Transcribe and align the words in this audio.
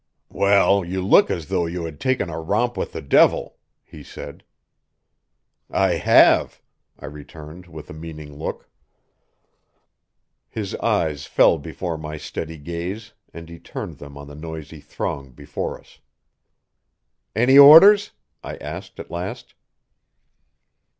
"Well, 0.31 0.83
you 0.83 0.99
look 1.05 1.29
as 1.29 1.45
though 1.49 1.67
you 1.67 1.85
had 1.85 1.99
taken 1.99 2.27
a 2.27 2.41
romp 2.41 2.75
with 2.75 2.91
the 2.93 3.03
devil," 3.03 3.57
he 3.83 4.01
said. 4.01 4.43
"I 5.69 5.91
have," 5.97 6.59
I 6.99 7.05
returned 7.05 7.67
with 7.67 7.87
a 7.87 7.93
meaning 7.93 8.35
look. 8.35 8.67
His 10.49 10.73
eyes 10.77 11.27
fell 11.27 11.59
before 11.59 11.99
my 11.99 12.17
steady 12.17 12.57
gaze, 12.57 13.13
and 13.31 13.47
he 13.47 13.59
turned 13.59 13.99
them 13.99 14.17
on 14.17 14.25
the 14.25 14.33
noisy 14.33 14.79
throng 14.81 15.33
before 15.33 15.79
us. 15.79 15.99
"Any 17.35 17.59
orders?" 17.59 18.09
I 18.43 18.55
asked 18.57 18.99
at 18.99 19.11
last. 19.11 19.53